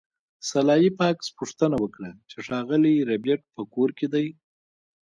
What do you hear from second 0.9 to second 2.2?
فاکس پوښتنه وکړه